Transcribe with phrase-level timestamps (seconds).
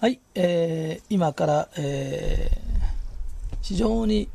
[0.00, 4.28] はい、えー、今から、えー、非常に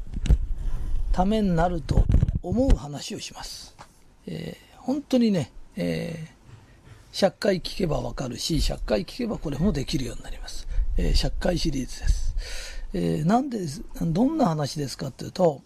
[1.13, 2.03] ためになると
[2.41, 3.73] 思う話をします。
[4.27, 10.67] えー、本当にね、えー、借回聞けばわかるし、100回聞けばこれもできるようになります。
[10.97, 12.35] えー、借回シリーズです。
[12.93, 13.59] えー、なんで、
[14.01, 15.61] どんな話ですかっていうと、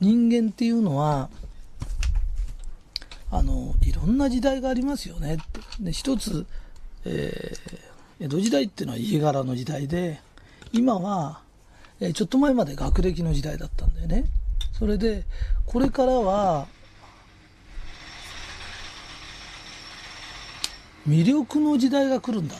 [0.00, 1.28] 人間っていうのは、
[3.30, 5.36] あの、いろんな時代がありますよね。
[5.78, 6.46] で、一つ、
[7.04, 7.89] えー、
[8.20, 10.20] 江戸時代っていうのは家柄の時代で、
[10.72, 11.40] 今は、
[12.14, 14.26] ちょっと前まで学歴の時代だったんだよね。
[14.72, 15.24] それで、
[15.64, 16.66] これからは、
[21.08, 22.56] 魅力の時代が来るんだ。
[22.56, 22.58] っ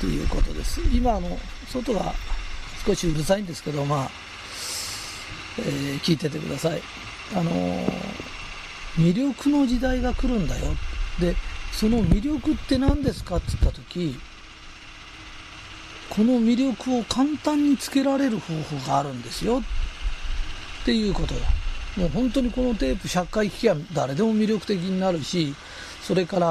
[0.00, 0.80] ていうことです。
[0.92, 2.12] 今、あの、外が
[2.84, 4.10] 少しうるさいんですけど、まあ、
[5.58, 6.82] えー聞いててください。
[7.34, 7.90] あのー
[8.96, 10.64] 魅力の時代が来るんだよ。
[11.20, 11.36] で、
[11.72, 14.18] その魅力って何ですかって言ったとき、
[16.10, 19.62] この魅力を簡単につけられる方法があるんですよ。
[20.82, 21.40] っていうことだ。
[21.96, 25.54] もう本当にこのテープ100回聞きゃ誰でも魅力的になるし、
[26.02, 26.46] それから、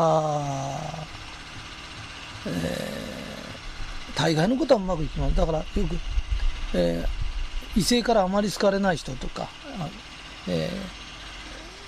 [2.46, 5.36] えー、大概のことはうまくいきます。
[5.36, 5.82] だからよく、
[6.74, 7.20] えー
[7.76, 9.48] 異性からあまり好かれない人とか、
[10.48, 11.09] えー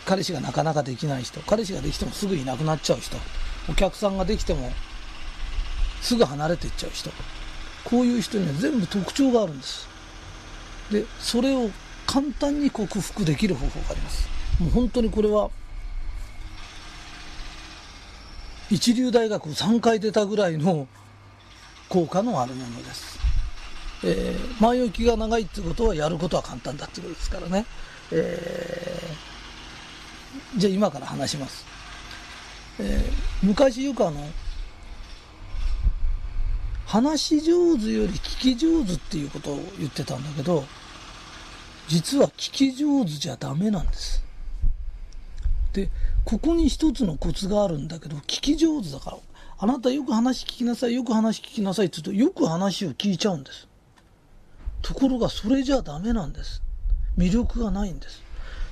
[0.06, 3.18] 彼氏がなかなかできない人、彼氏ができてもすぐいなくなっちゃう人、
[3.70, 4.72] お客さんができても
[6.02, 7.12] すぐ離れていっちゃう人、
[7.84, 9.88] こういう人には全部特徴があるんです。
[10.92, 11.70] で、それを
[12.08, 14.28] 簡単に克服できる方法があります。
[14.60, 15.50] もう本当にこれは、
[18.70, 20.88] 一流大学を3回出たぐらいの
[21.90, 23.20] 効果のあるものです。
[24.04, 27.66] えー前置きが長いってことはやることは簡単だってことですからね。
[28.12, 28.91] えー
[30.58, 31.66] じゃあ今から話します。
[32.80, 34.24] えー昔よくあの、
[36.86, 40.64] 話し上手より聞き上手っていうことを言ってたんだけど、
[41.88, 44.24] 実は聞き上手じゃダメなんです。
[45.74, 45.90] で、
[46.24, 49.18] ここに一つのコツがあるんだけど、聞き上手だから、
[49.58, 53.68] あなたよく話聞きなさい、よく話聞きなさいって言うと、よく話を聞いちゃうんです。
[54.84, 56.62] ところがそれじゃダメなんです。
[57.18, 58.22] 魅力がないんです。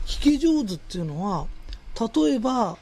[0.06, 1.48] 聞き上手っていうのは、
[2.00, 2.78] 例えば、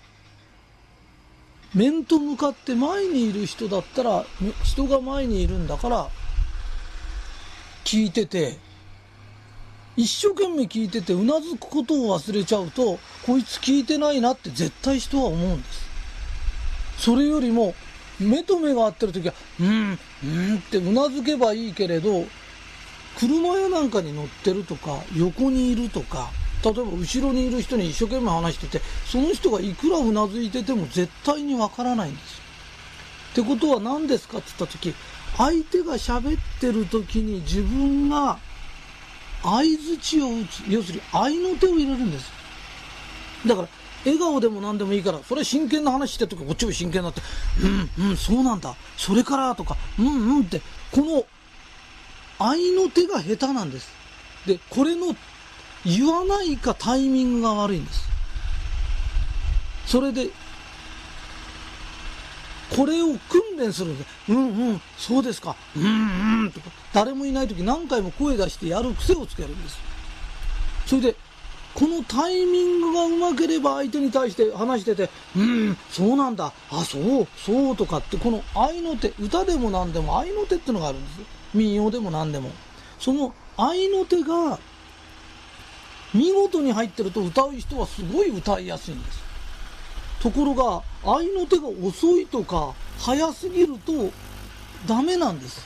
[1.73, 4.25] 面と向かって前にいる人だったら、
[4.63, 6.09] 人が前にいるんだから、
[7.83, 8.57] 聞いてて、
[9.95, 15.88] 一生懸命聞いてて、うなずくことを忘れちゃうと、こいつ聞いてないなって絶対人は思うんです。
[16.99, 17.73] それよりも、
[18.19, 22.25] 目と目が合ってる時は、うん、うんってうなずけばいいけれど、
[23.17, 26.29] 車やなんかに乗ってるとか、横にいるとか、
[26.63, 32.41] 例えば後ろにいる人に一生懸命話してて、その人がいくらうなずいてても絶対にわからないんです。
[33.31, 34.94] ってことは何ですかって言った時、
[35.38, 38.40] 相手が喋ってる時に自分が
[39.44, 40.63] 相づちを打つ。
[40.67, 42.31] 要するに愛の手を入れるんです。
[43.46, 43.67] だから、
[44.03, 47.22] 笑顔でも何でもいいから、それは真剣な話してる時こっちも真剣になって、
[47.62, 48.75] うん、うん、そうなんだ。
[48.97, 51.25] それからとか、うん、うんって、この
[52.40, 53.90] 愛の手が下手なんです。
[54.47, 55.16] で、これの
[55.88, 58.08] 言わないかタイミングが悪いんです。
[59.86, 60.30] それで、
[62.75, 64.09] これを訓練するんです。
[64.30, 65.56] うんうん、そうですか。
[65.76, 69.80] うんうん、とか、誰もいない時何回も声出してやる癖をつけるんです。
[70.86, 71.16] それで、
[71.74, 81.20] このタイミングがうまければ相手に対して話してて、うん、そうなんだ、あ、そう、そうとかって、この愛の手、歌でも何でも愛の手ってのがあるんです。
[81.53, 82.52] 民謡でも何でも。
[83.00, 84.59] その愛の手が、
[86.13, 89.19] 見事に入ってると歌う人はすごい歌いやすいんです。
[90.19, 94.12] ところが、愛の手が遅いとか、早すぎると、
[94.88, 95.66] ダメなんです。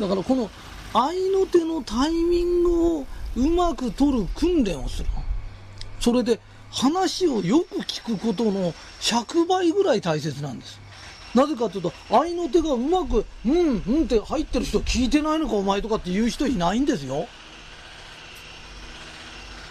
[0.00, 0.50] だからこの
[0.94, 5.08] 愛の手のタイミングをうまく取る訓練をする。
[6.00, 6.40] それで
[6.70, 10.80] 話をよく聞くことの100倍ぐらい大切なんです。
[11.34, 17.28] なぜかというと、愛の手がうまく、うん、うんって入ってる人聞いてないのかお前とかって言う人いないんですよ。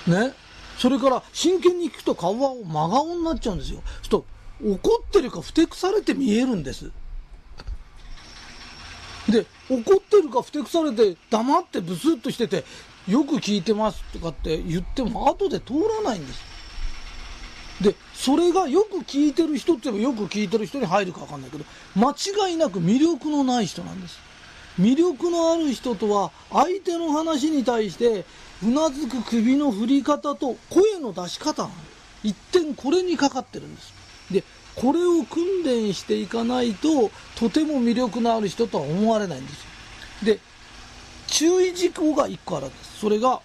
[0.09, 0.33] ね。
[0.77, 3.81] それから真剣に聞くと顔は真顔になっちゃうんですよ。
[4.01, 4.25] ちょっと
[4.63, 6.91] 怒ってるかふてくされて見えるんです。
[9.29, 12.63] で、怒ってるかふてくされて黙ってブスッとしてて、
[13.07, 15.73] よく聞いてますとかって言っても後で通
[16.03, 16.41] らないんです。
[17.81, 21.65] で、それがよく聞いてる人って言えばよく聞いてる人に入るかわかんないけど、
[21.95, 24.26] 間違いなく魅力のない人なんです。
[24.79, 28.25] 魅力のある人とは、相手の話に対して、
[28.63, 31.69] うなずく首の振り方と声の出し方
[32.23, 33.93] 一点これにかかってるんです。
[34.31, 34.43] で、
[34.75, 39.67] これを訓練していかないと、とても魅力のある人とは思われないんですよ。
[40.23, 40.39] で、
[41.27, 42.99] 注意事項が1個あるんです。
[42.99, 43.41] それが、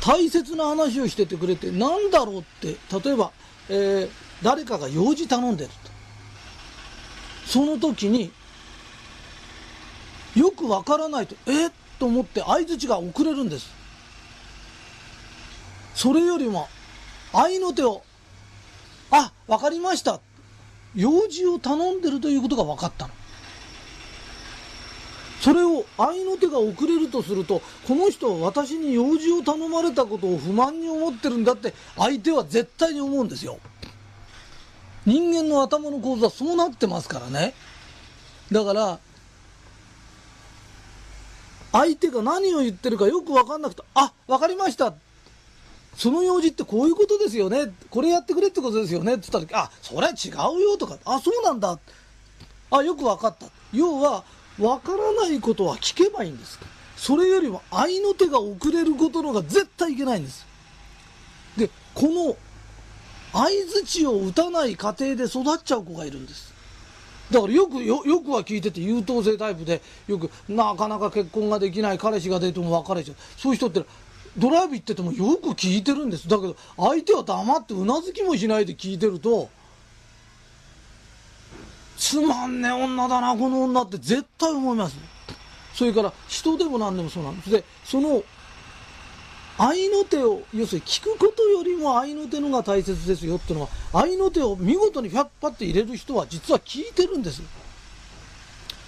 [0.00, 3.32] 大切な話をしててくれて、なんだろうって、例えば、
[3.68, 4.10] えー、
[4.42, 5.99] 誰かが用事頼んでると。
[7.50, 8.30] その時に、
[10.36, 11.70] よくわからないと、えっ？
[11.98, 13.68] と思って相づちが遅れるんです。
[15.96, 16.68] それよりも、
[17.32, 18.04] 愛の手を、
[19.10, 20.20] あ、わかりました。
[20.94, 23.14] 用事を頼んでるということが分かったの。
[25.40, 33.58] それを愛の手が遅れるとすると、この人は私に用事を頼まれたことを不満に思ってるんだって相手は絶対に思うんですよ。
[35.06, 37.54] 人間の頭の構造はそうなってますからね。
[38.52, 38.98] だから、
[41.72, 44.92] 相手が何を言ってるかよく分かんなくて、あ、分かりました。
[45.96, 47.72] その用事ってこういうことですよね。
[47.90, 49.14] これやってくれってことですよね。
[49.14, 51.78] って言った時、あ、それは違うよとか、あ、そうなんだ。
[52.70, 53.46] あ、よく分かった。
[53.72, 54.24] 要は、
[54.58, 56.58] 分からないことは聞けばいいんです。
[56.96, 60.46] それよりも愛の手が遅れることの方が絶対いけないんです。
[61.56, 62.36] で、この
[63.32, 66.52] 相づちを打たない家庭で育っちゃう子がいるんです。
[67.30, 73.16] だからよくよ、よくは聞いてて優等生タイプで、よくなかなか結婚ができない彼氏が出ても別れちゃう。
[73.36, 73.84] そういう人って
[74.36, 76.28] ドライブ行っててもよく聞いてるんです。
[76.28, 79.48] だけど相手は黙ってうなずきもしないで聞いてると、
[81.96, 84.96] つまんねえ女だな、この女って絶対思います。
[85.74, 87.50] それから人でも何でもそうなんです。
[87.50, 88.24] で、その
[89.62, 97.42] 愛の手を、要するに聞くことよりも愛の手のが大切ですよっていうのは、愛の手を見事にフャッパって入れる人は実は聞いてるんです。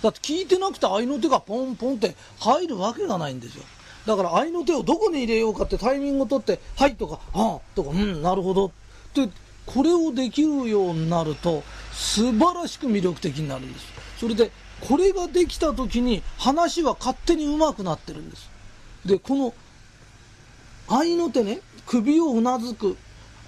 [0.02, 3.64] だって聞いてなくて愛の手がポンポンって入るわけがないんですよ。
[4.06, 8.70] だから愛の手をどこに入れようかってタイミングを取って、はいとか、ああとか、うん、なるほどっ
[9.12, 9.28] て、
[9.66, 13.84] これをできるようになると、素晴らしく魅力的になるんです。
[14.18, 18.50] それで、これができた時に話は勝手に上手くなってるんです。
[19.04, 19.54] で、この
[20.88, 22.96] 愛の手ね、首をうなずく、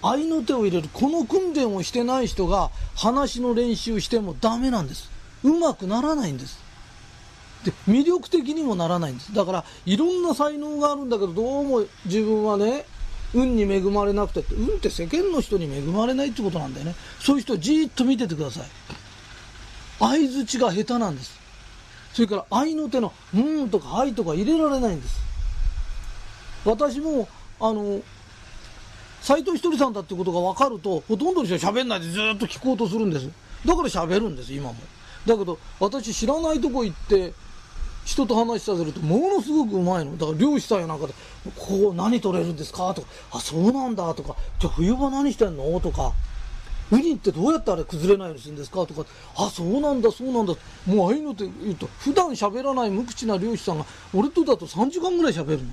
[0.03, 5.11] 愛の手を入れる、この訓練をしてない人が話の練習してもダメなんです。
[5.43, 6.59] うまくならないんです。
[7.65, 9.35] で、魅力的にもならないんです。
[9.35, 12.85] だから、いろんな才能があるんだけど、どうも自分はね、
[13.33, 16.95] 運に恵まれなくてって、運って世間の人に恵まれないってことなんだよね。
[17.21, 18.65] そういう人じーっと見ててください。
[19.99, 21.39] 相づちが下手なんです。
[22.13, 25.17] それから愛の手の、うんとかはいとか入れられないんです。
[26.65, 27.29] 私も、
[27.61, 28.01] あの、
[29.21, 33.29] 斎藤ひとりさんだってことが分かると、ほとんどの人は喋んないでずっと聞こうとするんです。
[33.65, 34.75] だから喋るんです、今も。
[35.27, 37.33] だけど、私知らないとこ行って、
[38.05, 40.19] 人と話させると、ものすごくうまいの。
[40.19, 41.15] だから漁師さんやなんかで、
[41.57, 42.93] ここ何取れるんですか？
[42.93, 45.81] とか、あ、そうなんだとか、じゃあ冬場何してんの？
[45.81, 46.13] とか、
[46.91, 48.85] ウニってどうやってあれ崩れないようにするんですか？
[48.85, 49.07] とか、
[49.39, 50.53] あ、そうなんだ、そうなんだ。
[50.85, 55.73] もうああいうのって言うと、普段喋らない無口な漁師さんが、俺とだと3時間ぐらい喋るの。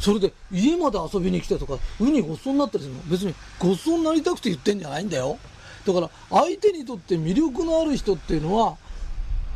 [0.00, 3.02] それで家まで遊びに来てとか、ウニごっそになったりするの？
[3.10, 5.38] 別にごっそになりたくて言ってんじゃないんだよ。
[5.86, 8.76] だから相手にとって魅力のある人っていうのは、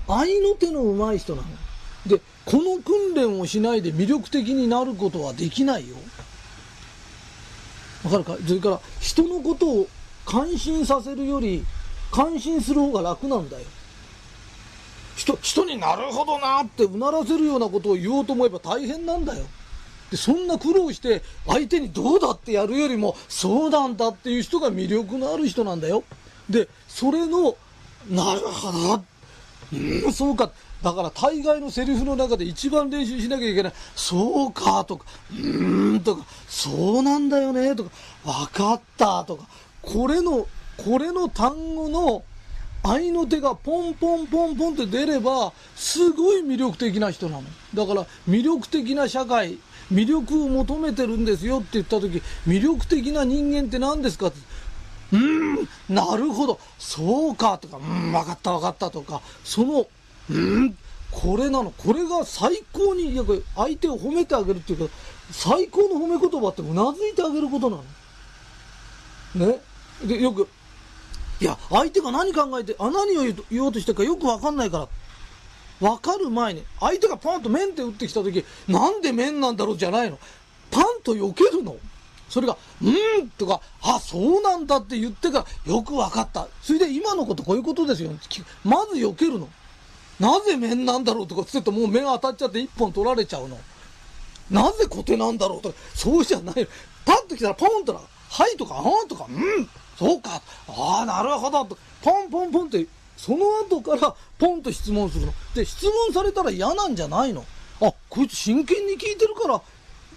[0.09, 1.49] 愛の手の上手い人なの。
[2.07, 5.97] で、この訓練をしないで魅力的になることはできないよ。
[8.05, 8.37] わかるか？
[8.45, 9.89] それから人のことを
[10.27, 11.65] 感心させるより、
[12.11, 13.65] 感心する方が楽なんだよ。
[15.15, 19.45] 人、人になるほどなってうならせるようなことを言おうと思えば大変なんだよ。
[20.13, 26.05] で、そんな苦労して相手にどうだってやるよりも、そうなんだっていう人が魅力のある人なんだよ。
[26.51, 27.57] で、それの、
[28.11, 29.05] なるほど。
[29.73, 30.51] うん、そうか。
[30.83, 33.73] だから大概のセリフの中で一番練習しなきゃいけない。
[33.97, 37.91] そうかとか、うーんとか、そうなんだよねとか、
[38.25, 39.47] わかったとか、
[39.81, 42.23] これの、これの単語の
[42.83, 47.45] 愛の手がポンポンポンポンって出れば、すごい魅力的な人なの。
[47.73, 49.59] だから魅力的な社会、
[49.93, 54.39] 魅力を求めてるんですよって言った時、魅力的な人間って何ですかって。
[55.13, 59.87] うーん、なるほど、そうかとか、うん、分かった分かったとか、その、
[60.31, 60.77] うん、
[61.11, 63.23] これなの、これが最高に、や
[63.55, 64.95] 相手を褒めてあげるっていうか、
[65.31, 67.77] 最高の褒め言葉ってうなずいてあげることな
[69.37, 69.47] の。
[69.47, 69.61] ね。
[70.05, 70.49] で、よく、
[71.41, 74.89] いや、相手が何考えて、あ、何を言おうとしてるかよくわかんないから。
[75.83, 80.19] 分かる前に、相手がパンと面って打ってきた時、なんで面なんだろうじゃないの。
[80.71, 81.77] パンと避けるの。
[82.29, 82.89] それが、う
[83.23, 86.47] んとか、あ、そうなんだって言ってからよく分かった。
[86.63, 88.11] それで今のことこういうことですよ。
[88.65, 89.49] まず避けるの。
[90.21, 93.59] なぜ面なんだろうとかつってもう目当たっちゃって一本取られちゃうの。
[94.51, 96.69] なぜ小手なんだろうとか、そうじゃない
[97.05, 98.01] パンと来たらポンとな。
[98.31, 105.35] はいとか、うんとか、うん、そうか、ああ、なるほど、とポンポンポンって、その後からポンと質問するの。
[105.55, 107.45] で、質問されたら嫌なんじゃないの？
[107.81, 109.61] あ、こいつ真剣に聞いてるから、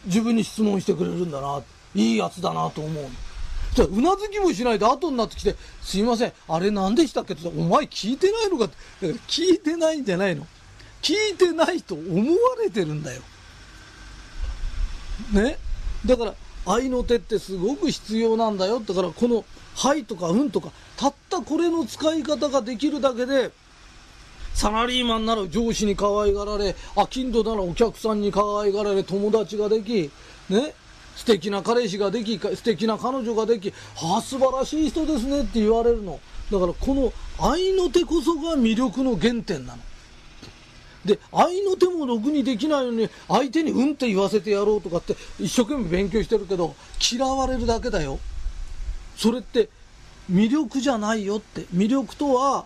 [0.05, 1.61] 自分に質問してくれるんだな、
[1.93, 3.09] いいやつだなと思うの。
[3.73, 9.07] じゃうなずきもしないで後になってきて、すいません、あれ何でしたっけって、お前聞いてないのかって。
[9.07, 10.47] だから聞いてないんじゃないの。
[11.01, 13.21] 聞いてないと思われてるんだよ。
[15.33, 15.57] ね？
[16.05, 16.35] だから、
[16.65, 18.79] 愛の手ってすごく必要なんだよ。
[18.79, 19.45] だから、この、
[19.75, 23.51] はいとかうんとか、たったこれの使い方ができるだけで、
[24.53, 30.09] サラリーマンなら上司に可愛がられ、アキンドならお客さんに可愛がられ、友達ができ、
[30.49, 30.73] ね、
[31.15, 36.19] 素敵な彼氏ができ、素敵な彼女ができ、ああ、素晴らしい人ですねって言われるの。
[36.51, 39.81] だからこの愛の手こそが魅力の原点なの。
[41.05, 46.75] で、愛の手もろくにできないのに、相手にうんって言わせてやろうとかって一生懸命勉強してるけど、
[47.11, 48.19] 嫌われるだけだよ。
[49.15, 49.69] それって
[50.31, 51.61] 魅力じゃないよって。
[51.73, 52.65] 魅力とは、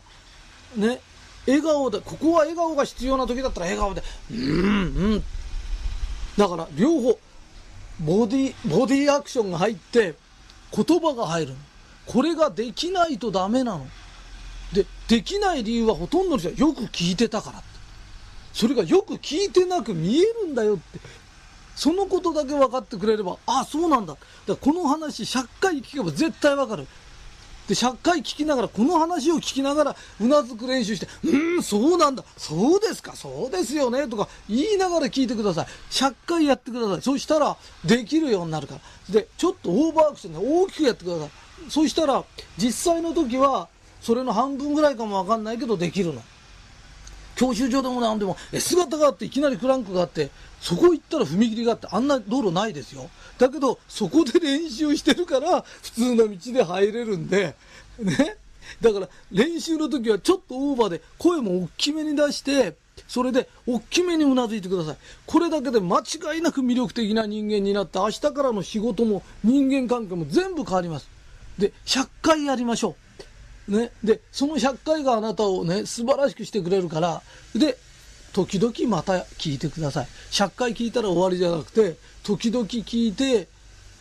[0.77, 1.01] ね、
[1.46, 4.46] 笑顔で、ここは笑顔が必要な時だったら笑顔で、うん、う
[5.17, 5.24] ん。
[6.38, 7.19] だから両方、
[8.00, 10.15] ボディ、ボディアクションが入って、
[10.74, 11.55] 言葉が入る。
[12.05, 13.86] これができないとダメなの。
[14.72, 17.63] で、できない理由はほとんどの人はよく聞いてたから。
[18.53, 21.00] それがよく聞いてなく見えるんだよって。
[21.75, 24.13] そのことだけ分かってくれれば、ああ、そうなんだ。
[24.13, 26.86] だからこの話100回聞けば絶対分かる。
[27.70, 35.68] で、100回聞きながら、この話を聞きながら、うなずく練習して、うん、そうなんだ、そうですか、そうですよね、とか言いながら聞いてください。
[35.91, 37.01] 100回やってください。
[37.01, 38.82] そしたら、できるようになるから。
[39.13, 41.29] で、ちょっとオーバーアクションで大きくやってください。
[41.70, 42.25] そしたら、
[42.58, 43.70] 実際の時は、
[44.01, 46.24] それの半分ぐらいかもわかんないけど、できるの。
[47.39, 50.29] 教習所でもなんでも、え、姿があっていきなりクランクがあって、
[50.60, 53.10] そこ行ったら踏切があって、あんな道路ないですよ。
[53.38, 57.55] だけど、そこで練習してるから、普通の道で入れるんで、
[57.98, 58.36] ね。
[58.81, 62.75] だから、練習の時はちょっとオーバーで、声も大きめに出して、
[63.08, 64.98] それで、大きめにうなずいてください。
[65.25, 71.08] これだけで間違いなく魅力的な人間になって、明日からの仕事も人間関係も全部変わります。
[71.58, 73.09] で、100回やりましょう。
[73.70, 73.92] ね。
[74.04, 77.22] で、その100回があなたをね、素晴らしくしてくれるから、
[77.56, 77.78] で、
[78.34, 80.08] 時々また聞いてください。
[80.32, 83.48] 100回聞いたら終わりじゃなくて、時々聞いて、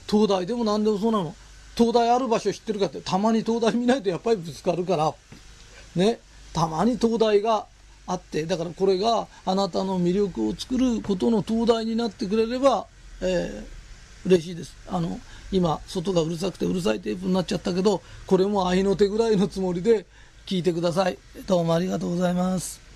[0.08, 1.34] 東大でも何でもそうなの。
[1.76, 5.14] 東大ある場所知ってるかって、たまに東大見ないとやっぱりぶつかるから、
[5.94, 6.18] ね、
[6.52, 7.66] たまに東大が
[8.06, 12.86] あって、だからこれがあなたの魅力を作ることの東大になってくれれば、
[13.20, 14.74] えー、嬉しいです。
[14.88, 20.06] あの、今、外がうるさくてうるさいテープになっちゃったけど、これも愛の手ぐらいのつもりで
[20.46, 21.18] 聞いてください。
[21.46, 22.87] どうもありがとうございます。